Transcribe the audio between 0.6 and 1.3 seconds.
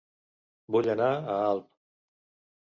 Vull anar